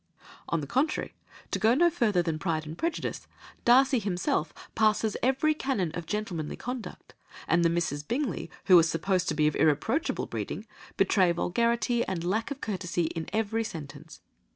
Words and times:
On 0.49 0.61
the 0.61 0.65
contrary, 0.65 1.13
to 1.51 1.59
go 1.59 1.75
no 1.75 1.91
further 1.91 2.23
than 2.23 2.39
Pride 2.39 2.65
and 2.65 2.75
Prejudice, 2.75 3.27
Darcy 3.65 3.99
himself 3.99 4.51
passes 4.73 5.15
every 5.21 5.53
canon 5.53 5.91
of 5.91 6.07
gentlemanly 6.07 6.55
conduct, 6.55 7.13
and 7.47 7.63
the 7.63 7.69
Misses 7.69 8.01
Bingley, 8.01 8.49
who 8.65 8.77
were 8.77 8.81
supposed 8.81 9.27
to 9.27 9.35
be 9.35 9.45
of 9.45 9.55
irreproachable 9.55 10.25
breeding, 10.25 10.65
betray 10.97 11.31
vulgarity 11.31 12.03
and 12.07 12.23
lack 12.23 12.49
of 12.49 12.61
courtesy 12.61 13.11
in 13.15 13.29
every 13.31 13.63
sentence. 13.63 14.21